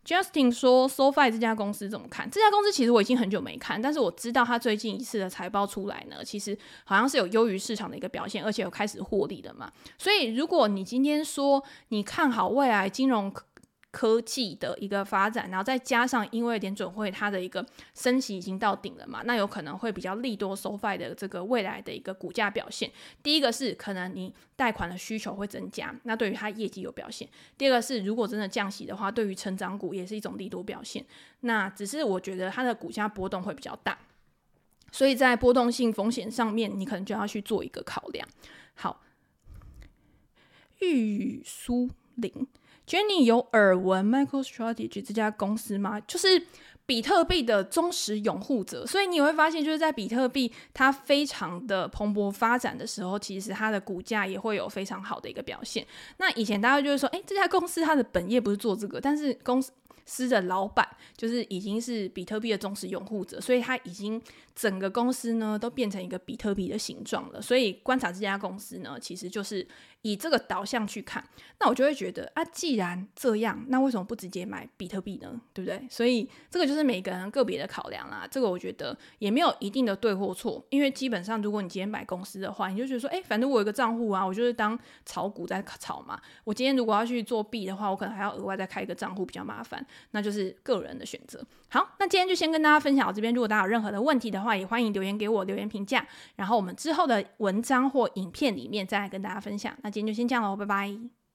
[0.07, 2.31] ，Justin 说 SoFi 这家公司怎么看？
[2.31, 9.71] 这家公司其实我已经很久没看，但是我知道他最近一次的财报出来呢，其实好像是有优于市场的一个表现，而且有开始获利的嘛。
[9.99, 13.33] 所以如果你今天说你看好未来金融，
[13.97, 22.93] 科技的一个发展，然后再加上因为联准会它的一个升息已经到顶了嘛，那有可能会比较利多 SoFi 的这个未来的一个股价表现。
[23.23, 27.27] 第一个是可能你贷款的需求会增加，那对于它业绩有表现。
[27.57, 31.03] 第二个是如果真的降息的话，对于成长股也是一种利多表现。
[31.41, 33.99] 那只是我觉得它的股价波动会比较大，
[34.93, 38.29] 所以在波动性风险上面，你可能就要去做一个考量。
[38.75, 39.01] 好，
[40.81, 42.47] 玉苏林。
[42.87, 46.01] Jenny 有耳闻 MicroStrategy 这家公司吗？
[46.01, 46.47] 就是
[46.87, 55.85] 比特币的忠实拥护者，所以你会发现，就是在比特币它非常的蓬勃发展的时候，其实它的股价也会有非常好的一个表现。
[56.19, 59.73] 那以前大家就会说，诶，这家公司它的本业不是做这个，但是公司
[60.09, 64.23] 司的老板就是已经是比特币的忠实拥护者，所以他已经
[64.55, 67.43] 整个公司呢都变成一个比特币的形状了。
[67.43, 69.67] 所以观察这家公司呢，其实就是
[70.07, 71.23] 以这个导向去看，
[71.59, 75.41] 那我就会觉得啊，既然这样，那为什么不直接买比特币呢？
[75.53, 75.85] 对不对？
[75.91, 78.25] 所以这个就是每个人个别的考量啦。
[78.31, 86.21] 这个我觉得也没有一定的对或错，因为基本上如果你今天买公司的话，你就觉得说，哎，反正我有个账户啊，我就是当炒股在炒嘛。
[86.45, 89.85] 我今天如果要去做币的话，我可能还要额外再开一个账户，比较麻烦。
[90.13, 91.45] 那就是个人的选择。
[91.77, 93.35] 好，那今天就先跟大家分享到这边。
[93.35, 96.07] 如果大家有任何的问题的话，也欢迎留言给我，留言评价。
[96.37, 99.77] 然后我们之后的文章或影片里面再来跟大家分享。
[99.83, 101.26] 那今天就先这样喽，拜拜。